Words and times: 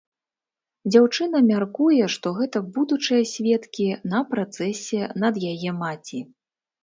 Дзяўчына 0.91 1.41
мяркуе, 1.49 1.99
што 2.13 2.31
гэта 2.39 2.57
будучыя 2.77 3.27
сведкі 3.33 3.87
на 4.13 4.21
працэсе 4.33 5.01
над 5.25 5.35
яе 5.53 5.71
маці. 5.85 6.19